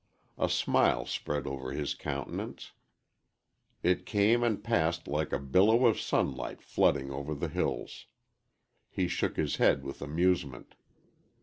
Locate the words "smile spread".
0.49-1.45